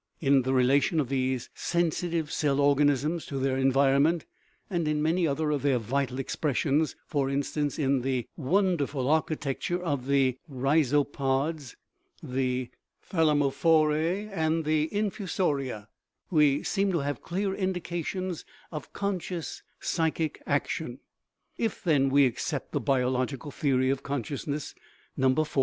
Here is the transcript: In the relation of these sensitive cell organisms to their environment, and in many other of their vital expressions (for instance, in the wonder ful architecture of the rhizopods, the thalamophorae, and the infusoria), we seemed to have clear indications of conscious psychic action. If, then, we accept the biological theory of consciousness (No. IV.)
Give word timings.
In 0.19 0.41
the 0.41 0.51
relation 0.55 0.99
of 0.99 1.09
these 1.09 1.51
sensitive 1.53 2.31
cell 2.31 2.59
organisms 2.59 3.23
to 3.27 3.37
their 3.37 3.55
environment, 3.55 4.25
and 4.67 4.87
in 4.87 4.99
many 4.99 5.27
other 5.27 5.51
of 5.51 5.61
their 5.61 5.77
vital 5.77 6.17
expressions 6.17 6.95
(for 7.05 7.29
instance, 7.29 7.77
in 7.77 8.01
the 8.01 8.25
wonder 8.35 8.87
ful 8.87 9.07
architecture 9.07 9.79
of 9.79 10.07
the 10.07 10.39
rhizopods, 10.51 11.75
the 12.23 12.71
thalamophorae, 13.13 14.27
and 14.33 14.65
the 14.65 14.91
infusoria), 14.91 15.87
we 16.31 16.63
seemed 16.63 16.93
to 16.93 17.01
have 17.01 17.21
clear 17.21 17.53
indications 17.53 18.43
of 18.71 18.93
conscious 18.93 19.61
psychic 19.79 20.41
action. 20.47 20.99
If, 21.59 21.83
then, 21.83 22.09
we 22.09 22.25
accept 22.25 22.71
the 22.71 22.81
biological 22.81 23.51
theory 23.51 23.91
of 23.91 24.01
consciousness 24.01 24.73
(No. 25.15 25.29
IV.) 25.31 25.59